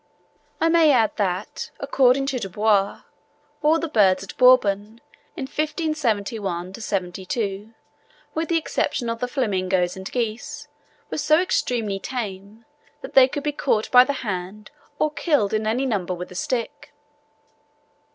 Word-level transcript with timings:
I 0.59 0.67
may 0.67 0.91
add 0.93 1.15
that, 1.17 1.69
according 1.79 2.25
to 2.25 2.39
Du 2.39 2.49
Bois, 2.49 3.03
all 3.61 3.77
the 3.77 3.87
birds 3.87 4.23
at 4.23 4.35
Bourbon 4.35 4.99
in 5.37 5.43
1571 5.43 6.73
72, 6.73 7.75
with 8.33 8.49
the 8.49 8.57
exception 8.57 9.11
of 9.11 9.19
the 9.19 9.27
flamingoes 9.27 9.95
and 9.95 10.11
geese, 10.11 10.67
were 11.11 11.19
so 11.19 11.39
extremely 11.39 11.99
tame, 11.99 12.65
that 13.01 13.13
they 13.13 13.27
could 13.27 13.43
be 13.43 13.51
caught 13.51 13.91
by 13.91 14.03
the 14.03 14.13
hand, 14.25 14.71
or 14.97 15.11
killed 15.13 15.53
in 15.53 15.67
any 15.67 15.85
number 15.85 16.15
with 16.15 16.31
a 16.31 16.33
stick. 16.35 16.93